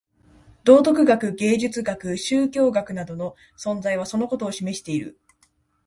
[0.63, 5.19] 道徳学、芸術学、宗教学等の存在はそのことを示している。